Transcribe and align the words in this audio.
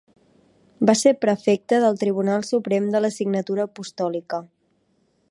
Va 0.89 0.95
ser 1.01 1.11
prefecte 1.25 1.79
del 1.83 1.99
Tribunal 2.03 2.47
Suprem 2.47 2.87
de 2.95 3.01
la 3.05 3.11
Signatura 3.19 3.67
Apostòlica. 3.69 4.41